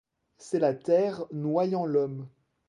C'est 0.39 0.57
la 0.57 0.73
terre 0.73 1.25
noyant 1.31 1.85
l'homme. 1.85 2.27